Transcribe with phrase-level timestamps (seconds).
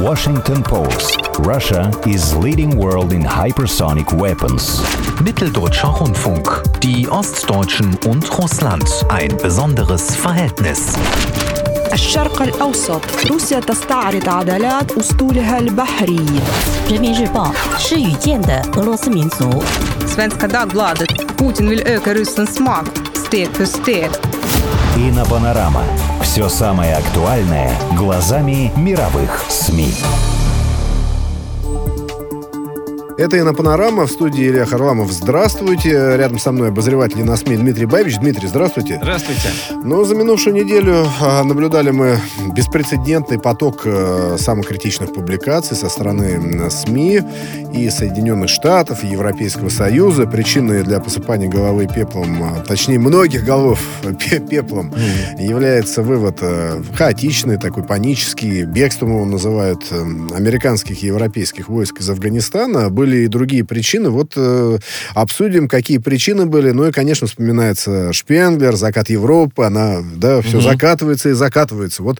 [0.00, 1.18] Washington Post.
[1.40, 4.82] Russia is leading world in hypersonic weapons.
[5.22, 6.62] Mitteldeutscher Rundfunk.
[6.82, 8.88] Die Ostdeutschen und Russland.
[9.08, 10.96] Ein besonderes Verhältnis.
[11.92, 13.00] الشرق الأوسط
[13.30, 16.26] روسيا تستعرض عضلات أسطولها البحري
[16.88, 19.62] 人民日报是语见的俄罗斯民族。
[20.06, 21.36] Svenska Dagbladet.
[21.36, 24.10] Putin vill öka Rysslands makt steg för steg.
[24.97, 25.83] Инопанорама.
[26.23, 29.93] Все самое актуальное глазами мировых СМИ.
[33.17, 35.11] Это «Инопанорама» в студии Илья Харламов.
[35.11, 36.17] Здравствуйте.
[36.17, 38.17] Рядом со мной обозреватель на СМИ Дмитрий Бабич.
[38.19, 38.99] Дмитрий, здравствуйте.
[39.01, 39.49] Здравствуйте.
[39.83, 42.19] Ну, за минувшую неделю а, наблюдали мы
[42.55, 47.21] беспрецедентный поток э, самых критичных публикаций со стороны СМИ
[47.73, 50.27] и Соединенных Штатов, и Европейского Союза.
[50.27, 54.93] Причиной для посыпания головы пеплом, а, точнее, многих голов пе- пеплом,
[55.39, 60.01] является вывод э, хаотичный, такой панический, бегством его называют, э,
[60.35, 62.91] американских и европейских войск из Афганистана.
[62.91, 64.09] Были и другие причины.
[64.09, 64.79] Вот э,
[65.13, 66.71] обсудим, какие причины были.
[66.71, 69.63] Ну и, конечно, вспоминается Шпенглер, закат Европы.
[69.63, 72.03] Она, да, все закатывается и закатывается.
[72.03, 72.19] Вот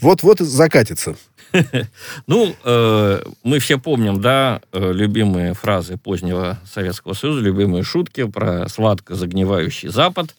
[0.00, 1.14] вот-вот закатится.
[2.26, 8.68] Ну, э, мы все помним, да, э, любимые фразы позднего Советского Союза, любимые шутки про
[8.68, 10.34] сладко загнивающий Запад.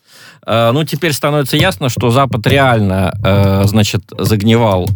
[0.45, 3.13] Э, ну, теперь становится ясно, что Запад реально,
[3.65, 4.89] значит, загнивал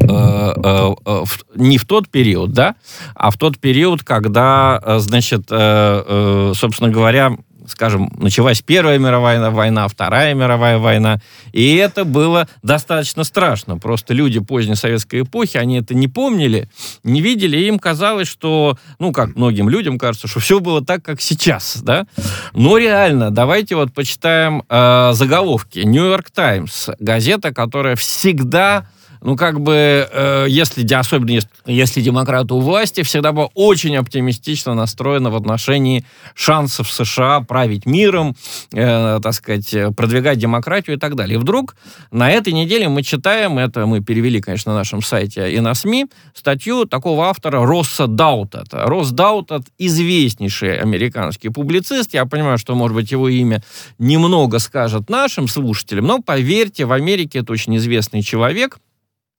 [1.55, 2.75] не в тот период, да,
[3.15, 10.77] а в тот период, когда, значит, собственно говоря, скажем, началась Первая мировая война, Вторая мировая
[10.77, 11.21] война,
[11.51, 13.77] и это было достаточно страшно.
[13.77, 16.69] Просто люди поздней советской эпохи, они это не помнили,
[17.03, 21.03] не видели, и им казалось, что, ну, как многим людям кажется, что все было так,
[21.03, 22.07] как сейчас, да.
[22.53, 25.79] Но реально, давайте вот почитаем э, заголовки.
[25.79, 28.87] Нью-Йорк Таймс, газета, которая всегда
[29.25, 34.75] ну, как бы, э, если, особенно если, если демократы у власти, всегда была очень оптимистично
[34.75, 38.35] настроена в отношении шансов США править миром,
[38.71, 41.37] э, так сказать, э, продвигать демократию и так далее.
[41.37, 41.75] И вдруг
[42.11, 46.05] на этой неделе мы читаем, это мы перевели, конечно, на нашем сайте и на СМИ,
[46.35, 48.83] статью такого автора Росса Даутата.
[48.85, 52.13] Росс Даутат– известнейший американский публицист.
[52.13, 53.63] Я понимаю, что, может быть, его имя
[53.97, 58.77] немного скажет нашим слушателям, но, поверьте, в Америке это очень известный человек–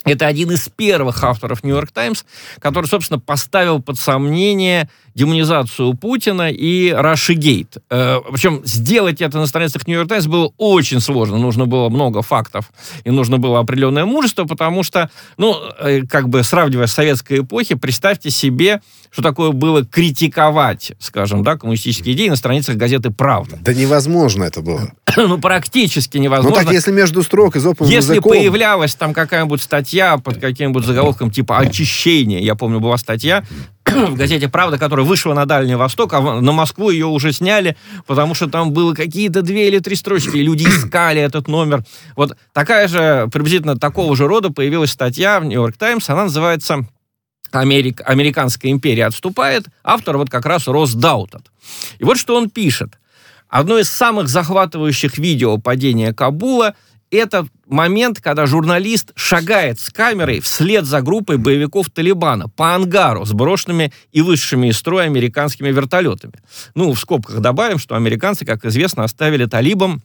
[0.04, 2.24] это один из первых авторов «Нью-Йорк Таймс»,
[2.60, 7.78] который, собственно, поставил под сомнение демонизацию Путина и Рашигейт.
[7.90, 11.38] Э, причем сделать это на страницах «Нью-Йорк Таймс» было очень сложно.
[11.38, 12.70] Нужно было много фактов
[13.04, 17.74] и нужно было определенное мужество, потому что, ну, э, как бы сравнивая с советской эпохи,
[17.74, 18.82] представьте себе,
[19.16, 23.56] что такое было критиковать, скажем, да, коммунистические идеи на страницах газеты «Правда».
[23.62, 24.92] Да невозможно это было.
[25.16, 26.64] ну, практически Ну невозможно.
[26.64, 28.32] так, если между строк изоповым Если языком...
[28.32, 33.42] появлялась там какая-нибудь статья под каким-нибудь заголовком типа «Очищение», я помню, была статья
[33.86, 37.74] в газете «Правда», которая вышла на Дальний Восток, а на Москву ее уже сняли,
[38.06, 41.84] потому что там было какие-то две или три строчки, и люди искали этот номер.
[42.16, 46.86] Вот такая же, приблизительно такого же рода появилась статья в «Нью-Йорк Таймс», она называется
[47.52, 51.50] Америк, «Американская империя отступает», автор вот как раз Рос Даутат.
[51.98, 52.98] И вот что он пишет.
[53.48, 56.74] Одно из самых захватывающих видео падения Кабула–
[57.10, 63.32] это момент, когда журналист шагает с камерой вслед за группой боевиков Талибана по ангару с
[63.32, 66.34] брошенными и высшими из строя американскими вертолетами.
[66.74, 70.02] Ну, в скобках добавим, что американцы, как известно, оставили талибам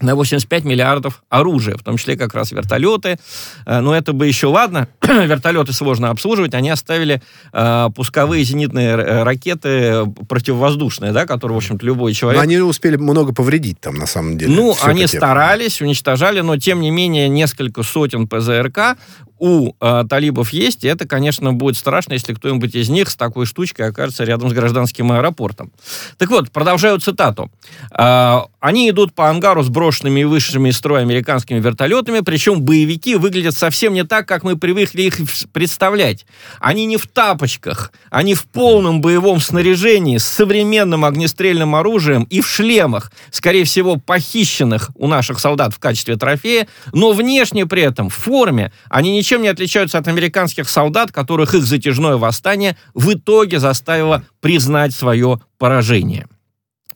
[0.00, 3.18] на 85 миллиардов оружия, в том числе как раз вертолеты.
[3.66, 4.88] Э, Но это бы еще ладно.
[5.02, 6.54] Вертолеты сложно обслуживать.
[6.54, 7.22] Они оставили
[7.52, 12.42] э, пусковые зенитные э, ракеты противовоздушные, да, которые, в общем-то, любой Но человек...
[12.42, 14.54] они успели много повредить там, на самом деле.
[14.54, 18.96] Ну, они старались, уничтожали, но, тем не менее, несколько сотен ПЗРК
[19.38, 23.46] у э, талибов есть, и это, конечно, будет страшно, если кто-нибудь из них с такой
[23.46, 25.72] штучкой окажется рядом с гражданским аэропортом.
[26.16, 27.50] Так вот, продолжаю цитату.
[27.96, 33.14] Э, они идут по ангару с брошенными и вышедшими из строя американскими вертолетами, причем боевики
[33.14, 35.18] выглядят совсем не так, как мы привыкли их
[35.52, 36.26] представлять.
[36.60, 42.48] Они не в тапочках, они в полном боевом снаряжении, с современным огнестрельным оружием и в
[42.48, 48.14] шлемах, скорее всего, похищенных у наших солдат в качестве трофея, но внешне при этом, в
[48.14, 54.24] форме, они ничем не отличаются от американских солдат, которых их затяжное восстание в итоге заставило
[54.40, 56.26] признать свое поражение.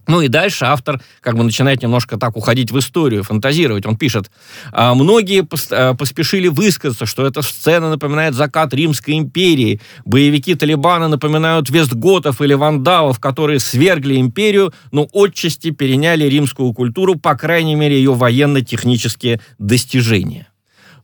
[0.08, 3.84] Ну и дальше автор как бы начинает немножко так уходить в историю, фантазировать.
[3.84, 4.30] Он пишет,
[4.72, 9.82] «А, многие а, поспешили высказаться, что эта сцена напоминает закат Римской империи.
[10.06, 17.34] Боевики Талибана напоминают вестготов или вандалов, которые свергли империю, но отчасти переняли римскую культуру, по
[17.34, 20.51] крайней мере, ее военно-технические достижения.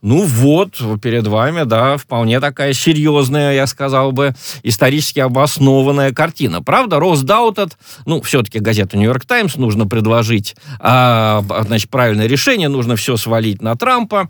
[0.02, 6.62] Ну вот, перед вами, да, вполне такая серьезная, я сказал бы, исторически обоснованная картина.
[6.62, 13.16] Правда, Росдаутед, ну, все-таки газету «Нью-Йорк Таймс» нужно предложить, а, значит, правильное решение, нужно все
[13.16, 14.28] свалить на Трампа.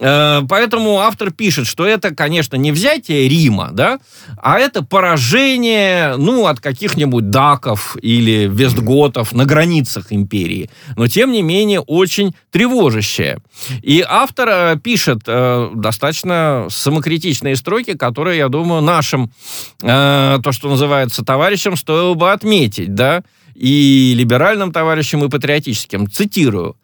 [0.00, 3.98] А, поэтому автор пишет, что это, конечно, не взятие Рима, да,
[4.36, 10.70] а это поражение, ну, от каких-нибудь даков или вестготов на границах империи.
[10.96, 13.38] Но, тем не менее, очень тревожащее.
[13.82, 14.76] И автор э,
[15.06, 19.30] пишет э, достаточно самокритичные строки, которые, я думаю, нашим,
[19.82, 23.22] э, то, что называется, товарищам стоило бы отметить, да,
[23.54, 26.10] и либеральным товарищам, и патриотическим.
[26.10, 26.76] Цитирую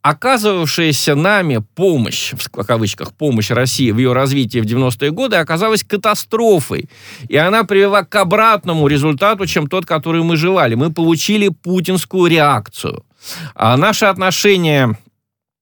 [0.00, 6.88] оказывавшаяся нами помощь, в кавычках, помощь России в ее развитии в 90-е годы оказалась катастрофой.
[7.28, 10.76] И она привела к обратному результату, чем тот, который мы желали.
[10.76, 13.04] Мы получили путинскую реакцию.
[13.54, 14.96] А наши отношения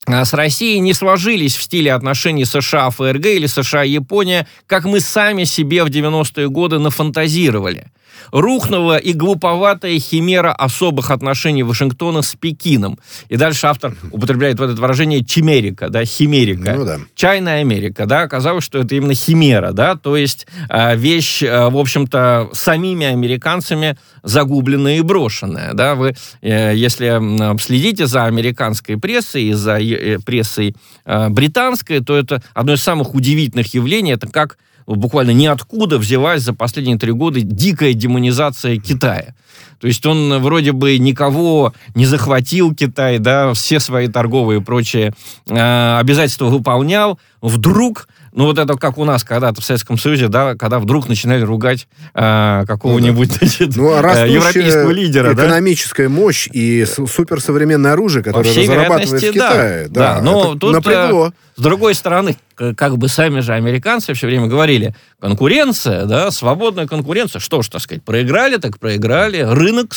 [0.07, 5.89] с Россией не сложились в стиле отношений США-ФРГ или США-Япония, как мы сами себе в
[5.89, 7.89] 90-е годы нафантазировали
[8.31, 12.99] рухнула и глуповатая химера особых отношений Вашингтона с Пекином.
[13.29, 16.75] И дальше автор употребляет в это выражение чимерика, да, химерика.
[16.75, 16.99] Ну, да.
[17.15, 21.77] Чайная Америка, да, оказалось, что это именно химера, да, то есть э, вещь, э, в
[21.77, 29.53] общем-то, самими американцами загубленная и брошенная, да, вы, э, если следите за американской прессой и
[29.53, 30.75] за э, прессой
[31.05, 36.53] э, британской, то это одно из самых удивительных явлений, это как буквально ниоткуда взялась за
[36.53, 39.35] последние три года дикая демонизация Китая.
[39.81, 45.13] То есть он вроде бы никого не захватил Китай, да, все свои торговые и прочие
[45.49, 47.19] э, обязательства выполнял.
[47.43, 51.43] Вдруг ну, вот это как у нас когда-то в Советском Союзе, да, когда вдруг начинали
[51.43, 53.47] ругать э, какого-нибудь ну, да.
[53.47, 55.33] значит, ну, а европейского лидера.
[55.33, 56.15] Экономическая да?
[56.15, 59.89] мощь и суперсовременное оружие, которое разрабатывает в Китае.
[59.89, 60.23] Да, да.
[60.23, 61.33] но тут напрягло.
[61.57, 67.41] С другой стороны, как бы сами же американцы все время говорили, конкуренция, да, свободная конкуренция,
[67.41, 69.95] что ж, так сказать, проиграли, так проиграли, рынок,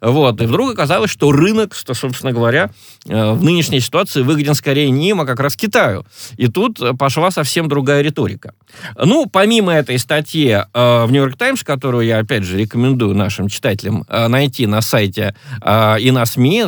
[0.00, 2.70] вот, и вдруг оказалось, что рынок, что, собственно говоря,
[3.06, 6.06] э, в нынешней ситуации выгоден скорее не им, а как раз Китаю.
[6.36, 8.54] И тут пошла совсем другая риторика.
[8.96, 14.04] Ну, помимо этой статьи э, в «Нью-Йорк Таймс», которую я, опять же, рекомендую нашим читателям
[14.08, 16.64] э, найти на сайте и на СМИ,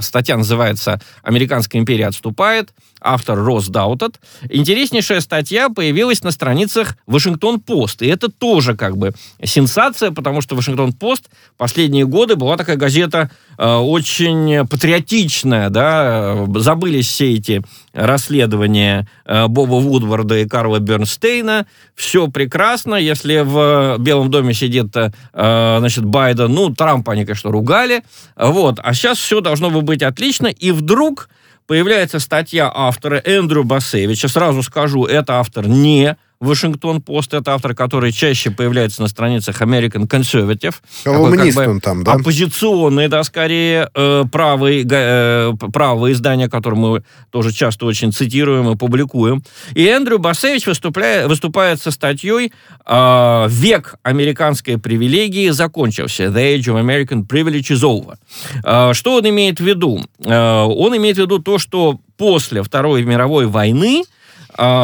[0.00, 4.20] статья называется «Американская империя отступает», автор Рос Даутат.
[4.48, 8.02] Интереснейшая статья появилась на страницах Вашингтон-Пост.
[8.02, 9.12] И это тоже как бы
[9.42, 17.34] сенсация, потому что Вашингтон-Пост последние годы была такая газета э, очень патриотичная, да, забылись все
[17.34, 17.62] эти
[17.92, 21.66] расследования э, Боба Вудварда и Карла Бернстейна.
[21.94, 22.94] Все прекрасно.
[22.94, 28.02] Если в Белом доме сидит, э, значит, Байден, ну, Трампа они, конечно, ругали.
[28.36, 28.78] Вот.
[28.82, 30.46] А сейчас все должно быть отлично.
[30.46, 31.28] И вдруг
[31.70, 34.26] появляется статья автора Эндрю Басевича.
[34.26, 40.74] Сразу скажу, это автор не Вашингтон-Пост, это автор, который чаще появляется на страницах American Conservative.
[41.04, 42.14] Колумнист как бы, он там, да?
[42.14, 48.76] Оппозиционный, да, скорее, э, правый, э, правое издание, которое мы тоже часто очень цитируем и
[48.76, 49.42] публикуем.
[49.74, 52.52] И Эндрю Басевич выступляет, выступает со статьей
[52.86, 56.24] э, «Век американской привилегии закончился».
[56.24, 58.16] «The age of American privilege is over».
[58.64, 60.02] Э, что он имеет в виду?
[60.24, 64.19] Э, он имеет в виду то, что после Второй мировой войны а,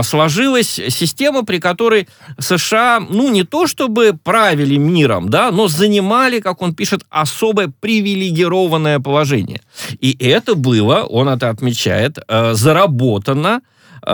[0.03, 2.09] сложилась система, при которой
[2.39, 9.01] США, ну, не то чтобы правили миром, да, но занимали, как он пишет, особое привилегированное
[9.01, 9.61] положение.
[10.01, 13.61] И это было, он это отмечает, э, заработано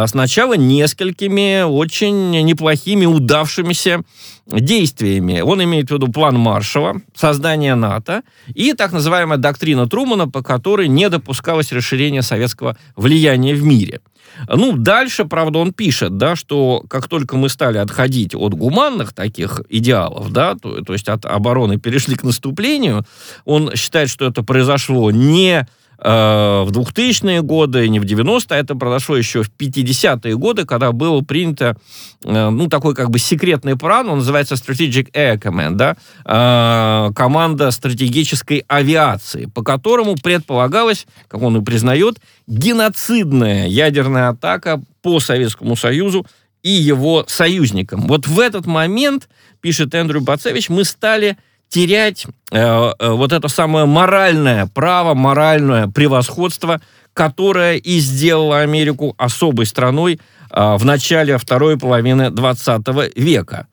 [0.07, 4.03] сначала несколькими очень неплохими, удавшимися
[4.47, 5.41] действиями.
[5.41, 8.23] Он имеет в виду план Маршала, создание НАТО
[8.55, 14.01] и так называемая доктрина Трумана, по которой не допускалось расширения советского влияния в мире.
[14.49, 19.61] Ну, дальше, правда, он пишет, да, что как только мы стали отходить от гуманных таких
[19.69, 23.05] идеалов, да, то, то есть от обороны перешли к наступлению,
[23.45, 25.67] он считает, что это произошло не
[26.05, 31.21] в 2000-е годы, не в 90-е, а это произошло еще в 50-е годы, когда было
[31.21, 31.77] принято,
[32.25, 37.71] э, ну, такой как бы секретный план, он называется Strategic Air Command, да, э, команда
[37.71, 42.19] стратегической авиации, по которому предполагалось, как он и признает,
[42.49, 46.27] геноцидная ядерная атака по Советскому Союзу
[46.65, 48.09] и его союзникам.
[48.09, 49.29] Вот в этот момент,
[49.61, 51.37] пишет Эндрю Бацевич, мы стали
[51.73, 52.59] терять э,
[52.99, 56.83] э, вот это самое моральное право, моральное превосходство,
[57.15, 63.69] которое и сделало Америку особой страной э, в начале второй половины 20 века.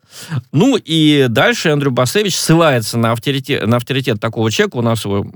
[0.50, 5.26] Ну и дальше Эндрю Басевич ссылается на авторитет, на авторитет такого человека, у нас его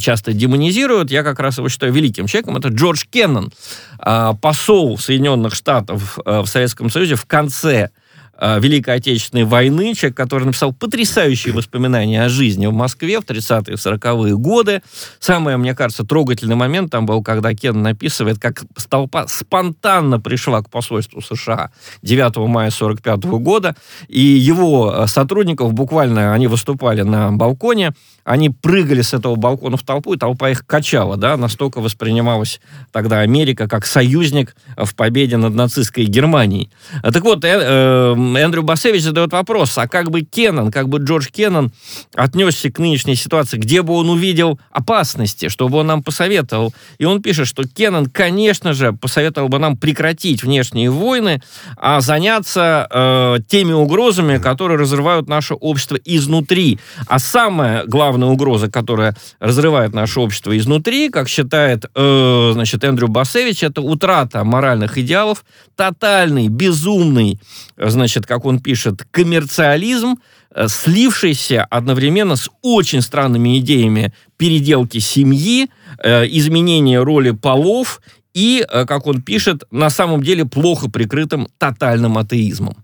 [0.00, 3.52] часто демонизируют, я как раз его считаю великим человеком, это Джордж Кеннон,
[3.98, 8.05] а, посол Соединенных Штатов э, в Советском Союзе в конце Э,
[8.40, 14.36] Великой Отечественной войны, человек, который написал потрясающие воспоминания о жизни в Москве в 30-е 40-е
[14.36, 14.82] годы.
[15.18, 20.70] Самый, мне кажется, трогательный момент там был, когда Кен написывает, как толпа спонтанно пришла к
[20.70, 21.70] посольству США
[22.02, 23.76] 9 мая 45 года,
[24.08, 27.92] и его э, сотрудников буквально, они выступали на балконе,
[28.24, 32.60] они прыгали с этого балкона в толпу, и толпа их качала, да, настолько воспринималась
[32.92, 36.70] тогда Америка как союзник в победе над нацистской Германией.
[37.02, 41.28] Так вот, э, э, Эндрю Басевич задает вопрос, а как бы Кеннон, как бы Джордж
[41.30, 41.72] Кеннон
[42.14, 46.72] отнесся к нынешней ситуации, где бы он увидел опасности, чтобы он нам посоветовал.
[46.98, 51.42] И он пишет, что Кеннон, конечно же, посоветовал бы нам прекратить внешние войны,
[51.76, 56.78] а заняться э, теми угрозами, которые разрывают наше общество изнутри.
[57.06, 63.62] А самая главная угроза, которая разрывает наше общество изнутри, как считает э, значит, Эндрю Басевич,
[63.62, 65.44] это утрата моральных идеалов,
[65.76, 67.38] тотальный, безумный,
[67.76, 70.16] значит, значит, как он пишет, коммерциализм,
[70.54, 75.68] э, слившийся одновременно с очень странными идеями переделки семьи,
[76.02, 78.00] э, изменения роли полов
[78.32, 82.74] и, э, как он пишет, на самом деле плохо прикрытым тотальным атеизмом.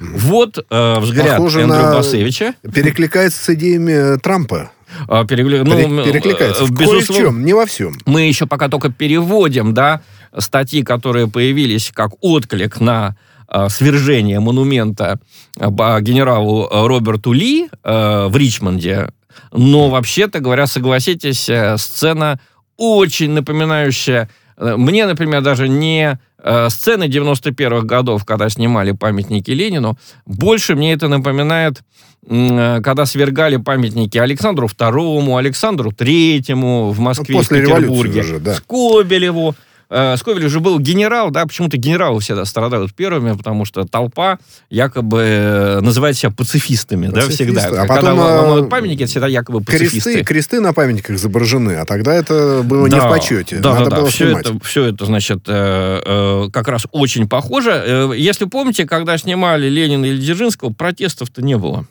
[0.00, 2.54] Вот э, взгляд Похоже Эндрю на- Басевича.
[2.74, 4.70] Перекликается с идеями Трампа.
[5.08, 6.64] А, перегля- ну, Пере- Перекликается.
[6.66, 7.94] в безусловно, чем, не во всем.
[8.04, 10.02] мы еще пока только переводим, да,
[10.36, 13.16] статьи, которые появились как отклик на
[13.52, 15.20] э, свержение монумента
[15.58, 15.68] э,
[16.00, 19.08] генералу э, Роберту Ли в Ричмонде.
[19.52, 21.48] Но вообще-то говоря, согласитесь,
[21.80, 22.40] сцена
[22.76, 24.28] очень напоминающая
[24.58, 31.08] мне, например, даже не э, сцены 91-х годов, когда снимали памятники Ленину, больше мне это
[31.08, 31.82] напоминает,
[32.28, 38.38] э, когда свергали памятники Александру II, Александру III в Москве Ну, после и Петербурге, уже,
[38.38, 38.54] да.
[38.54, 39.54] Скобелеву.
[39.94, 44.38] Э, Скобелев же был генерал, да, почему-то генералы всегда страдают первыми, потому что толпа
[44.70, 47.44] якобы э, называет себя пацифистами, да, Пацифисты.
[47.44, 47.66] всегда.
[47.82, 50.12] А Когда потом, ломают э, памятники, это всегда якобы пацифисты.
[50.14, 53.56] Кресты, кресты на памятниках изображены, а тогда это было не в почете.
[53.58, 54.10] Да, Надо да, было да.
[54.10, 54.46] Все снимать.
[54.46, 56.00] это, все это, значит, э,
[56.46, 57.72] э, как раз очень похоже.
[57.84, 61.86] Э, Если помните, когда снимали Ленина или Дзержинского, протестов-то не было.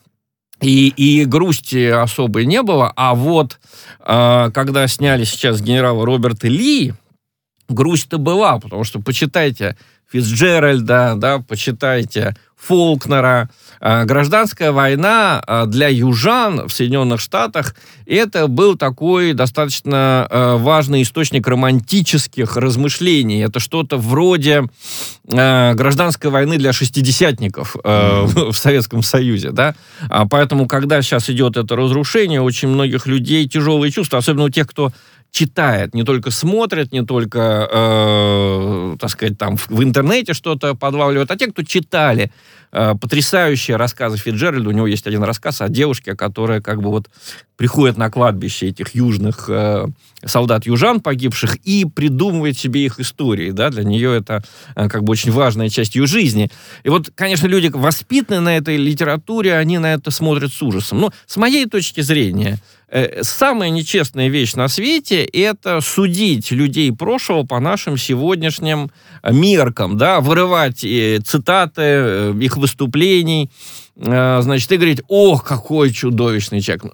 [0.59, 2.91] И, и грусти особой не было.
[2.95, 3.59] А вот
[4.05, 6.93] э, когда сняли сейчас генерала Роберта Ли,
[7.73, 9.77] грусть-то была, потому что почитайте
[10.11, 13.49] Фицджеральда, да, почитайте Фолкнера.
[13.79, 17.75] А, Гражданская война а, для южан в Соединенных Штатах
[18.05, 23.39] это был такой достаточно а, важный источник романтических размышлений.
[23.39, 24.63] Это что-то вроде
[25.23, 29.75] гражданской войны для шестидесятников в Советском Союзе, да.
[30.29, 34.91] Поэтому, когда сейчас идет это разрушение, очень многих людей тяжелые чувства, особенно у тех, кто
[35.31, 41.31] читает, не только смотрит, не только, э, так сказать, там в, в интернете что-то подлавливает,
[41.31, 42.31] а те, кто читали
[42.73, 44.69] э, потрясающие рассказы Фиджеральда.
[44.69, 47.09] У него есть один рассказ о девушке, которая как бы вот
[47.55, 49.87] приходит на кладбище этих южных э,
[50.25, 54.43] солдат-южан погибших и придумывает себе их истории, да, для нее это
[54.75, 56.51] э, как бы очень важная часть ее жизни.
[56.83, 60.99] И вот, конечно, люди воспитанные на этой литературе, они на это смотрят с ужасом.
[60.99, 62.59] Но с моей точки зрения,
[63.21, 68.91] самая нечестная вещь на свете– это судить людей прошлого по нашим сегодняшним
[69.23, 73.49] э, меркам, да, вырывать э, цитаты э, их выступлений,
[73.95, 76.93] э, значит, и говорить, ох, какой чудовищный человек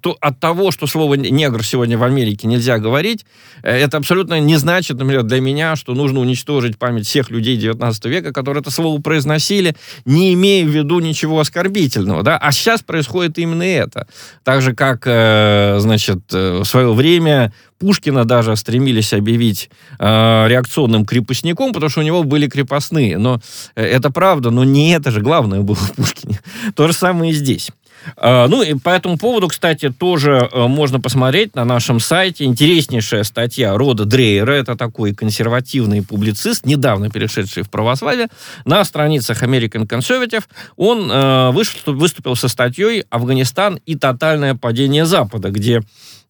[0.00, 3.24] то от того, что слово негр сегодня в Америке нельзя говорить,
[3.62, 8.04] э, это абсолютно не значит, например, для меня, что нужно уничтожить память всех людей 19
[8.06, 9.74] века, которые это слово произносили,
[10.04, 12.22] не имея в виду ничего оскорбительного.
[12.22, 12.38] Да?
[12.38, 14.06] А сейчас происходит именно это.
[14.44, 17.52] Так же, как, э, значит, э, в свое время
[17.82, 23.18] Пушкина даже стремились объявить э, реакционным крепостником, потому что у него были крепостные.
[23.18, 23.40] Но
[23.74, 26.38] э, это правда, но не это же главное было в Пушкине.
[26.76, 27.70] То же самое и здесь.
[28.16, 32.44] Uh, ну и по этому поводу, кстати, тоже uh, можно посмотреть на нашем сайте.
[32.44, 38.28] Интереснейшая статья Рода Дрейера, это такой консервативный публицист, недавно перешедший в православие,
[38.64, 40.44] на страницах American Conservative.
[40.76, 45.82] Он uh, выступил, выступил со статьей «Афганистан и тотальное падение Запада», где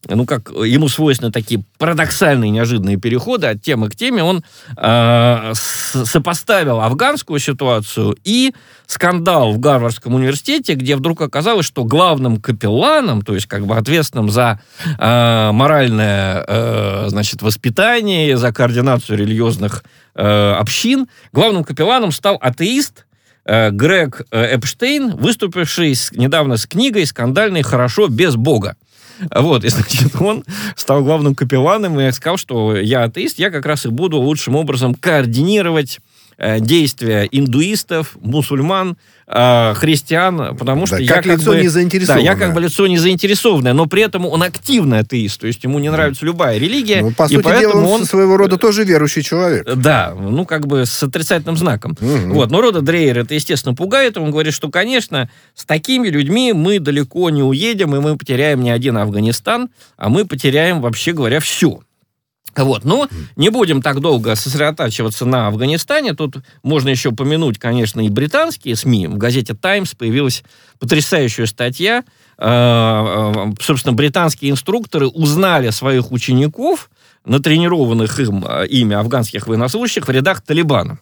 [0.07, 4.43] ну, как ему свойственны такие парадоксальные, неожиданные переходы от темы к теме, он
[4.77, 8.53] э, сопоставил афганскую ситуацию и
[8.85, 14.29] скандал в Гарвардском университете, где вдруг оказалось, что главным капелланом, то есть как бы ответственным
[14.29, 14.59] за
[14.99, 19.83] э, моральное, э, значит, воспитание, за координацию религиозных
[20.15, 23.05] э, общин, главным капелланом стал атеист,
[23.45, 28.75] э, Грег Эпштейн, выступивший с, недавно с книгой «Скандальный хорошо без Бога».
[29.33, 30.43] Вот, и, значит, он
[30.75, 34.95] стал главным капелланом и сказал, что я атеист, я как раз и буду лучшим образом
[34.95, 35.99] координировать
[36.59, 38.97] действия индуистов, мусульман,
[39.27, 41.57] э, христиан, потому что Да, я как как лицо бы...
[41.57, 42.23] Да, незаинтересованное.
[42.25, 45.79] я как бы лицо не заинтересованное, но при этом он активный атеист, то есть ему
[45.79, 48.83] не нравится любая религия, Ну, по и сути дела, поэтому он он своего рода тоже
[48.83, 49.65] верующий человек.
[49.75, 51.95] да, ну как бы с отрицательным знаком.
[51.99, 52.33] Мгм.
[52.33, 54.17] Вот, но Рода Дрейер это, естественно, пугает.
[54.17, 58.71] Он говорит, что, конечно, с такими людьми мы далеко не уедем, и мы потеряем не
[58.71, 61.79] один Афганистан, а мы потеряем, вообще говоря, все.
[62.55, 66.13] Вот, но не будем так долго сосредотачиваться на Афганистане.
[66.13, 69.07] Тут можно еще упомянуть, конечно, и британские СМИ.
[69.07, 70.43] В газете «Таймс» появилась
[70.79, 72.03] потрясающая статья.
[72.37, 76.89] Э, э, Собственно, британские инструкторы узнали своих учеников,
[77.25, 80.99] натренированных им, э, ими афганских военнослужащих в рядах Талибана.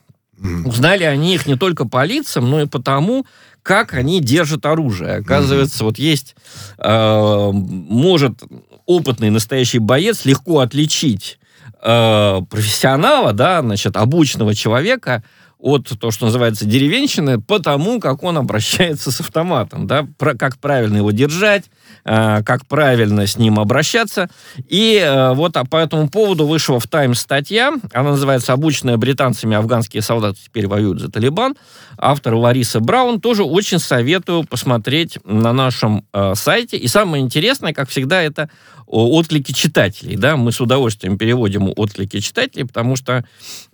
[0.65, 3.27] Узнали они их не только по лицам, но и по тому,
[3.61, 5.17] как они держат оружие.
[5.17, 6.35] Оказывается, вот есть,
[6.79, 8.41] может
[8.87, 11.37] опытный настоящий боец легко отличить
[11.81, 15.23] э, профессионала, да, значит, обученного человека
[15.59, 20.57] от то, что называется деревенщины, по тому, как он обращается с автоматом, да, про- как
[20.57, 21.65] правильно его держать,
[22.03, 24.29] как правильно с ним обращаться.
[24.67, 29.55] И э, вот а по этому поводу вышла в «Таймс» статья, она называется «Обученные британцами
[29.55, 31.55] афганские солдаты теперь воюют за Талибан».
[31.97, 33.21] Автор Лариса Браун.
[33.21, 36.77] Тоже очень советую посмотреть на нашем э, сайте.
[36.77, 38.49] И самое интересное, как всегда, это
[38.87, 40.17] отклики читателей.
[40.17, 40.35] Да?
[40.35, 43.23] Мы с удовольствием переводим отклики читателей, потому что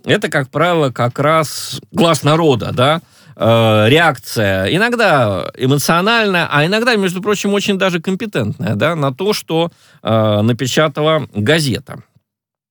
[0.05, 3.01] это, как правило, как раз глаз народа, да,
[3.37, 9.71] э, реакция, иногда эмоциональная, а иногда, между прочим, очень даже компетентная, да, на то, что
[10.03, 12.03] э, напечатала газета.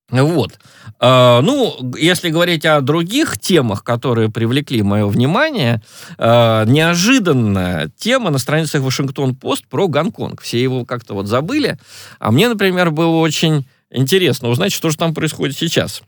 [0.09, 0.59] Вот.
[0.99, 5.81] Э, ну, если говорить о других темах, которые привлекли мое внимание,
[6.17, 10.41] э, неожиданная тема на страницах Вашингтон-Пост про Гонконг.
[10.41, 11.77] Все его как-то вот забыли.
[12.19, 16.03] А мне, например, было очень интересно узнать, что же там происходит сейчас.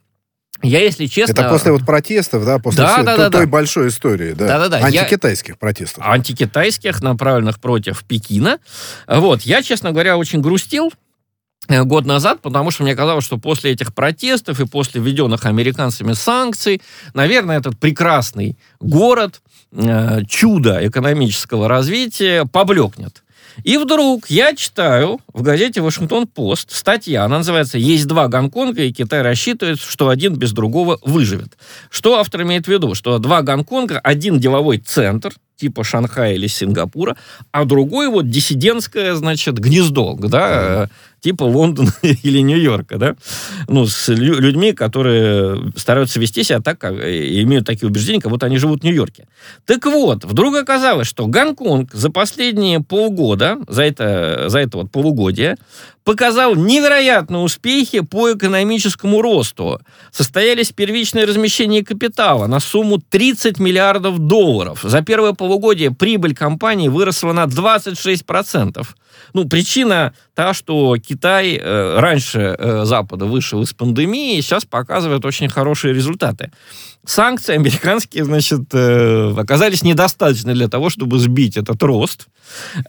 [0.61, 1.31] Я, если честно...
[1.33, 3.51] Это после вот протестов, да, после Да, всей да, той, да, той да.
[3.51, 6.03] большой истории, да, Да-да-да, я- антикитайских протестов.
[6.05, 8.59] антикитайских, направленных против Пекина.
[9.07, 10.91] Вот, я, честно говоря, очень грустил
[11.69, 16.13] э, год назад, потому что мне казалось, что после этих протестов и после введенных американцами
[16.13, 16.81] санкций,
[17.13, 19.41] наверное, этот прекрасный город,
[19.71, 23.23] э, чудо экономического развития поблекнет.
[23.63, 29.21] И вдруг я читаю в газете «Вашингтон-Пост» статья, она называется «Есть два Гонконга, и Китай
[29.21, 31.57] рассчитывает, что один без другого выживет».
[31.89, 32.95] Что автор имеет в виду?
[32.95, 37.17] Что два Гонконга, один деловой центр, типа Шанхая или Сингапура,
[37.51, 40.87] а другой вот диссидентское, значит, гнездо, да, э,
[41.19, 43.15] типа Лондона или Нью-Йорка, да,
[43.67, 48.31] ну, с лю- людьми, которые стараются вести себя так, как, и имеют такие убеждения, как
[48.31, 49.27] будто они живут в Нью-Йорке.
[49.65, 55.57] Так вот, вдруг оказалось, что Гонконг за последние полгода, за это, за это вот полугодие,
[56.09, 59.79] показал невероятные успехи по экономическому росту.
[60.11, 64.79] Состоялись первичные размещения капитала на сумму 30 миллиардов долларов.
[64.81, 65.48] За первое полугодие
[65.97, 68.85] прибыль компании выросла на 26%.
[69.33, 75.25] Ну, причина та, что Китай э, раньше э, Запада вышел из пандемии, и сейчас показывает
[75.25, 76.51] очень хорошие результаты.
[77.05, 82.27] Санкции американские, значит, э, оказались недостаточны для того, чтобы сбить этот рост.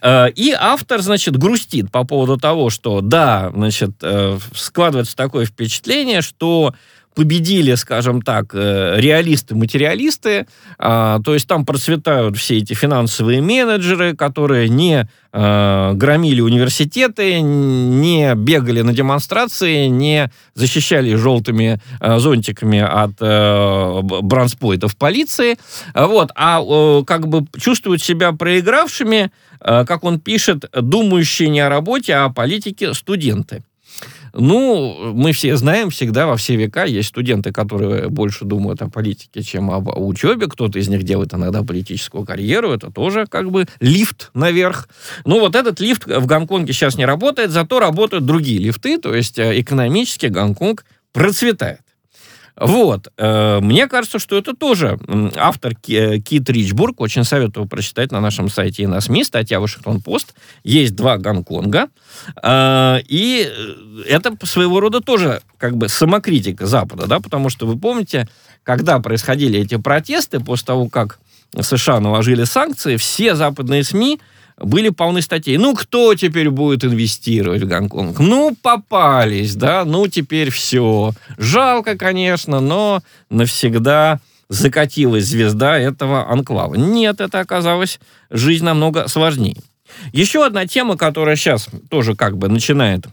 [0.03, 6.23] Э, И автор, значит, грустит по поводу того, что, да, значит, э, складывается такое впечатление,
[6.23, 6.75] что
[7.15, 10.47] победили, скажем так, э, реалисты-материалисты,
[10.79, 18.35] а, то есть там процветают все эти финансовые менеджеры, которые не э, громили университеты, не
[18.35, 23.11] бегали на демонстрации, не защищали желтыми э, зонтиками от
[24.25, 25.57] бранспойтов полиции,
[25.95, 26.63] вот, а
[27.05, 32.95] как бы чувствуют себя проигравшими, как он пишет, думающие не о работе, а о политике
[32.95, 33.63] студенты.
[34.33, 39.43] Ну, мы все знаем, всегда во все века есть студенты, которые больше думают о политике,
[39.43, 40.47] чем об учебе.
[40.47, 42.73] Кто-то из них делает иногда политическую карьеру.
[42.73, 44.89] Это тоже как бы лифт наверх.
[45.25, 48.99] Ну, вот этот лифт в Гонконге сейчас не работает, зато работают другие лифты.
[48.99, 51.81] То есть э, экономически Гонконг процветает.
[52.61, 53.09] Вот.
[53.17, 54.99] э, Мне кажется, что это тоже
[55.37, 57.01] автор э, Кит Ричбург.
[57.01, 59.25] Очень советую прочитать на нашем сайте и на СМИ.
[59.25, 60.35] Статья Вашингтон-Пост.
[60.63, 61.89] Есть два Гонконга.
[62.43, 63.51] Э, И
[64.07, 68.29] это своего рода тоже как бы самокритика Запада, да, потому что вы помните,
[68.63, 71.19] когда происходили эти протесты, после того, как
[71.59, 74.21] США наложили санкции, все западные СМИ
[74.61, 75.57] были полны статей.
[75.57, 78.19] Ну, кто теперь будет инвестировать в Гонконг?
[78.19, 81.13] Ну, попались, да, ну, теперь все.
[81.39, 86.75] Жалко, конечно, но навсегда закатилась звезда этого анклава.
[86.75, 89.57] Нет, это оказалось жизнь намного сложнее.
[90.13, 93.07] Еще одна тема, которая сейчас тоже как бы начинает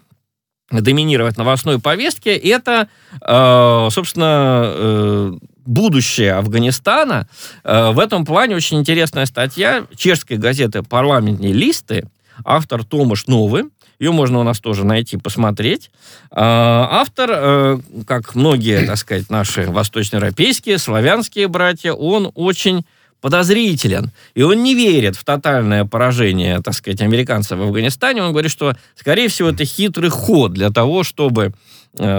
[0.70, 2.90] доминировать новостной повестке, это,
[3.22, 5.34] э, собственно, э,
[5.68, 7.28] будущее Афганистана.
[7.64, 12.08] Э, в этом плане очень интересная статья чешской газеты «Парламентные листы»,
[12.44, 13.66] автор Томаш Новый,
[14.00, 15.90] ее можно у нас тоже найти, посмотреть.
[16.30, 22.86] Автор, как многие, так сказать, наши восточноевропейские, славянские братья, он очень
[23.22, 28.24] подозрителен, и он не верит в тотальное поражение, так сказать, американцев в Афганистане.
[28.24, 31.52] Он говорит, что, скорее всего, это хитрый ход для того, чтобы э,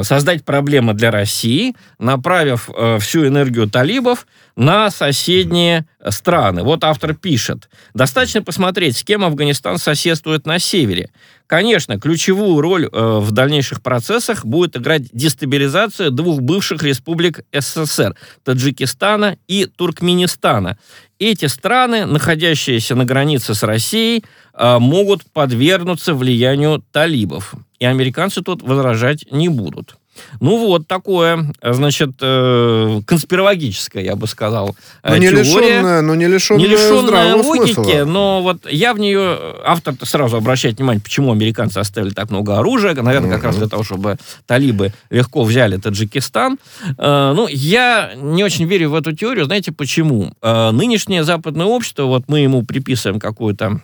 [0.03, 6.63] создать проблемы для России, направив э, всю энергию талибов на соседние страны.
[6.63, 7.69] Вот автор пишет.
[7.95, 11.11] Достаточно посмотреть, с кем Афганистан соседствует на севере.
[11.47, 18.15] Конечно, ключевую роль э, в дальнейших процессах будет играть дестабилизация двух бывших республик СССР–
[18.45, 20.77] Таджикистана и Туркменистана.
[21.19, 27.55] Эти страны, находящиеся на границе с Россией, э, могут подвергнуться влиянию талибов.
[27.79, 29.97] И американцы тут возражать не будут.
[30.41, 35.43] Ну вот, такое, значит, э, конспирологическое, я бы сказал, но не теория.
[35.43, 38.05] Лишенная, но не лишенная, не лишенная логики, смысла.
[38.05, 42.95] но вот я в нее, автор сразу обращает внимание, почему американцы оставили так много оружия,
[42.95, 46.59] наверное, как раз для того, чтобы талибы легко взяли Таджикистан.
[46.99, 50.33] Э, ну, я не очень верю в эту теорию, знаете почему?
[50.43, 53.81] Э, нынешнее западное общество, вот мы ему приписываем какую-то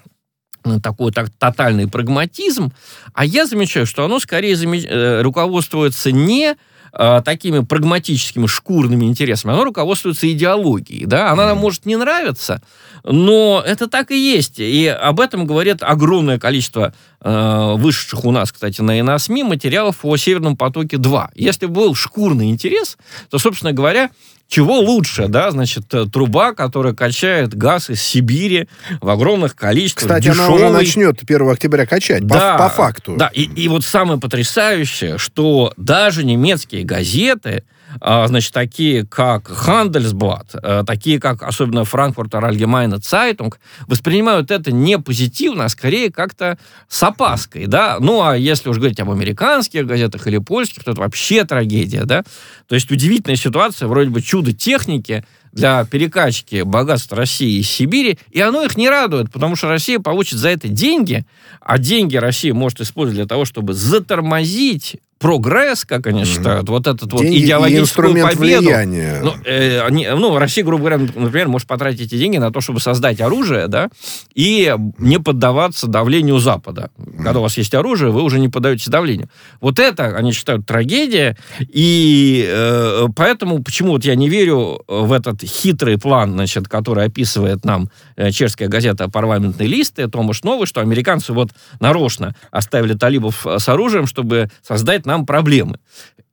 [0.83, 2.73] такой так, тотальный прагматизм,
[3.13, 4.85] а я замечаю, что оно скорее замеч...
[4.89, 6.57] Э, руководствуется не
[6.93, 11.07] э, такими прагматическими шкурными интересами, оно руководствуется идеологией.
[11.07, 11.31] Да?
[11.31, 12.63] Она нам может не нравиться,
[13.05, 14.59] но это так и есть.
[14.59, 20.17] И об этом говорит огромное количество э, вышедших у нас, кстати, на ИНАСМИ материалов о
[20.17, 21.31] «Северном потоке-2».
[21.35, 22.97] Если был шкурный интерес,
[23.29, 24.11] то, собственно говоря,
[24.49, 28.69] чего лучше, да, значит, э, труба, которая качает газ из Сибири
[29.01, 30.05] в огромных количествах.
[30.05, 30.47] Кстати, дешевый.
[30.47, 33.17] она уже начнет 1 октября качать, да, по, по факту.
[33.17, 37.65] Да, и, и вот самое потрясающее, что даже немецкие газеты
[38.01, 43.55] значит, такие как Handelsblatt, э, такие как особенно Frankfurter Allgemeine Zeitung,
[43.87, 47.99] воспринимают это не позитивно, а скорее как-то с опаской, да.
[48.01, 52.25] Ну, а если уж говорить об американских газетах или польских, то это вообще трагедия, да.
[52.69, 58.41] То есть удивительная ситуация, вроде бы чудо техники, для перекачки богатств России из Сибири, и
[58.41, 61.25] оно их не радует, потому что Россия получит за это деньги,
[61.61, 67.13] а деньги Россия может использовать для того, чтобы затормозить прогресс, как они считают, вот этот
[67.13, 68.63] вот Деньги и идеологическую инструмент победу.
[68.67, 69.21] влияния.
[69.23, 72.81] Ну, э, они- ну, Россия, грубо говоря, например, может потратить эти деньги на то, чтобы
[72.81, 73.89] создать оружие, да,
[74.35, 76.91] и не поддаваться давлению Запада.
[77.17, 79.29] Когда у вас есть оружие, вы уже не поддаетесь давлению.
[79.61, 85.43] Вот это, они считают, трагедия, и э, поэтому, почему вот я не верю в этот
[85.43, 91.33] хитрый план, значит, который описывает нам э, чешская газета «Парламентные листы», Томаш Новый, что американцы
[91.33, 91.51] вот
[91.81, 95.79] нарочно оставили талибов э, с оружием, чтобы создать нам проблемы.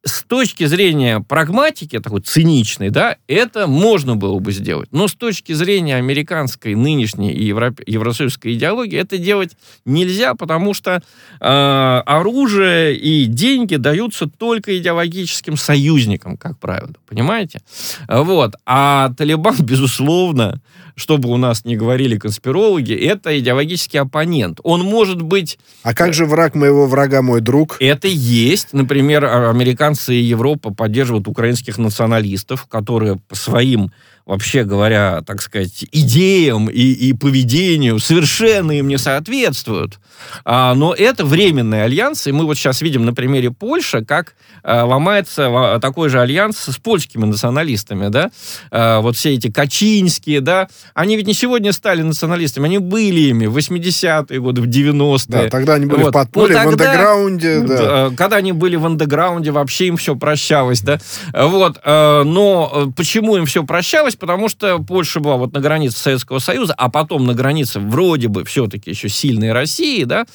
[0.04, 4.90] С точки зрения прагматики, такой циничной, да, это можно было бы сделать.
[4.92, 9.52] Но с точки зрения американской нынешней и европе- евросоюзской идеологии это делать
[9.86, 11.04] нельзя, потому что
[11.40, 17.62] э, оружие и деньги даются только идеологическим союзникам, как правило, понимаете?
[18.08, 18.56] Вот.
[18.66, 20.62] А Талибан, безусловно,
[20.96, 24.60] чтобы у нас не говорили конспирологи, это идеологический оппонент.
[24.64, 27.78] Он может быть А как же враг моего врага мой друг?
[27.80, 28.74] это есть.
[28.74, 29.50] Например, а-
[29.92, 33.92] американцы и Европа поддерживают украинских националистов, которые по своим,
[34.32, 40.00] вообще говоря, так сказать, идеям и, и поведению совершенно им не соответствуют.
[40.46, 44.86] А, но это временный альянс, и мы вот сейчас видим на примере Польши, как а,
[44.86, 48.32] ломается ва- такой же альянс с польскими националистами, да?
[48.72, 50.70] А, вот все эти Качинские, да?
[50.94, 55.44] Они ведь не сегодня стали националистами, они были ими в 80-е годы, в 90-е.
[55.44, 56.10] Да, тогда они были Вот.
[56.10, 57.78] в подполье, Ну, в тогда- андеграунде, да.
[58.10, 61.00] да, Когда они были в андеграунде, вообще им все прощалось, да.
[61.34, 61.80] Вот.
[61.84, 64.16] э, Но почему им все прощалось?
[64.22, 68.46] Потому что Польша была вот на границе Советского Союза, а потом на границе вроде бы
[68.46, 70.28] все-таки еще сильной России, да.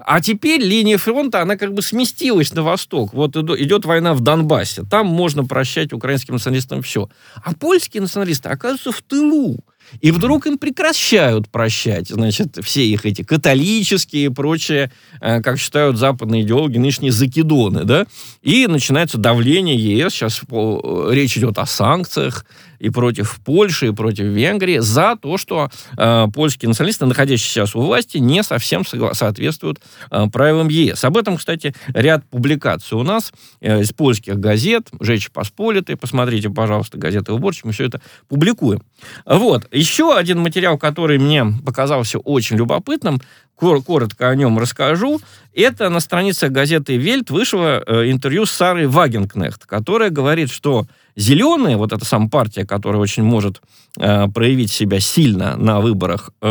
[0.00, 3.12] А теперь линия фронта, она как бы сместилась на восток.
[3.12, 4.84] Вот идет война в Донбассе.
[4.90, 7.10] Там можно прощать украинским националистам все.
[7.44, 9.58] А польские националисты оказываются в тылу.
[10.00, 15.96] И вдруг им прекращают прощать, значит, все их эти католические и прочие, э, как считают
[15.96, 18.06] западные идеологи, нынешние закидоны, да,
[18.42, 20.42] и начинается давление ЕС, сейчас
[21.10, 22.44] речь идет о санкциях
[22.78, 27.80] и против Польши, и против Венгрии за то, что э, польские националисты, находящиеся сейчас у
[27.80, 31.04] власти, не совсем соответствуют э, правилам ЕС.
[31.04, 37.32] Об этом, кстати, ряд публикаций у нас из польских газет, Жечь Посполитой, посмотрите, пожалуйста, газеты
[37.32, 38.82] «Уборщик», мы все это публикуем.
[39.24, 39.66] Вот.
[39.74, 43.20] Еще один материал, который мне показался очень любопытным,
[43.56, 45.20] кор- коротко о нем расскажу.
[45.52, 51.76] Это на странице газеты «Вельт» вышло э, интервью с Сарой Вагенкнехт, которая говорит, что зеленые,
[51.76, 53.62] вот эта сама партия, которая очень может
[53.98, 56.46] э, проявить себя сильно на выборах э,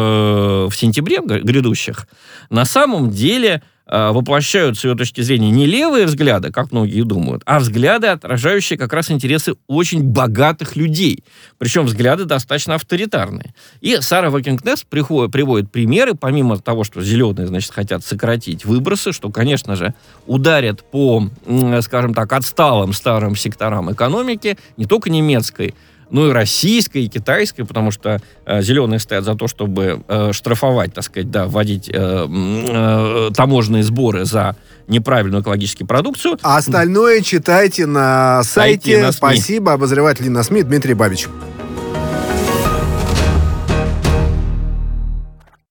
[0.69, 2.07] в сентябре грядущих,
[2.49, 7.59] на самом деле воплощают с ее точки зрения не левые взгляды, как многие думают, а
[7.59, 11.23] взгляды, отражающие как раз интересы очень богатых людей.
[11.57, 13.53] Причем взгляды достаточно авторитарные.
[13.81, 19.75] И Сара Вакингнес приводит примеры, помимо того, что зеленые, значит, хотят сократить выбросы, что, конечно
[19.75, 19.93] же,
[20.27, 25.75] ударят по, м, скажем так, отсталым старым секторам экономики, не только немецкой,
[26.13, 30.93] но и российской, и китайской, потому что э, зеленые стоят за то, чтобы э, штрафовать,
[30.93, 34.55] так сказать, да, вводить э, э, таможенные сборы за
[34.87, 36.37] неправильную экологическую продукцию.
[36.43, 39.01] А остальное читайте на сайте.
[39.01, 39.17] на СМИ.
[39.17, 41.27] Спасибо, обозреватель на СМИ Дмитрий Бабич.